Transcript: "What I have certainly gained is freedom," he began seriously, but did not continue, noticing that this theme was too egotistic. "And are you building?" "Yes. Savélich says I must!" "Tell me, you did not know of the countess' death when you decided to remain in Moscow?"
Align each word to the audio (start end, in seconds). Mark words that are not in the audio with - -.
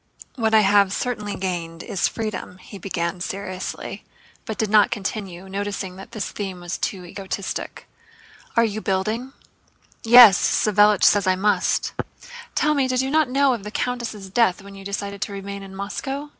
"What 0.35 0.55
I 0.55 0.61
have 0.61 0.91
certainly 0.91 1.35
gained 1.35 1.83
is 1.83 2.07
freedom," 2.07 2.57
he 2.57 2.79
began 2.79 3.21
seriously, 3.21 4.03
but 4.45 4.57
did 4.57 4.71
not 4.71 4.89
continue, 4.89 5.47
noticing 5.47 5.95
that 5.97 6.11
this 6.11 6.31
theme 6.31 6.59
was 6.59 6.79
too 6.79 7.05
egotistic. 7.05 7.85
"And 7.85 8.57
are 8.57 8.65
you 8.65 8.81
building?" 8.81 9.33
"Yes. 10.03 10.39
Savélich 10.41 11.03
says 11.03 11.27
I 11.27 11.35
must!" 11.35 11.93
"Tell 12.55 12.73
me, 12.73 12.81
you 12.87 12.89
did 12.89 13.03
not 13.11 13.29
know 13.29 13.53
of 13.53 13.63
the 13.63 13.69
countess' 13.69 14.27
death 14.29 14.63
when 14.63 14.73
you 14.73 14.83
decided 14.83 15.21
to 15.21 15.33
remain 15.33 15.61
in 15.61 15.75
Moscow?" 15.75 16.29